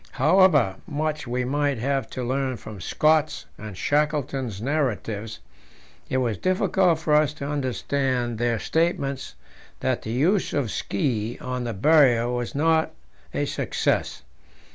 [0.13, 5.37] However much we might have to learn from Scott's and Shackleton's narratives,
[6.09, 9.35] it was difficult for us to understand their statements
[9.81, 12.93] that the use of ski on the Barrier was not
[13.31, 14.23] a success.